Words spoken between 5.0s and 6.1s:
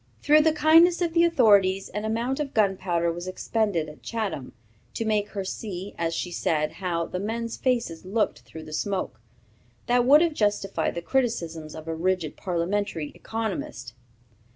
make her see,